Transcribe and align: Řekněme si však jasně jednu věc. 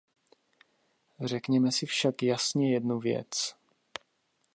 Řekněme 1.25 1.71
si 1.71 1.85
však 1.85 2.23
jasně 2.23 2.73
jednu 2.73 2.99
věc. 2.99 3.53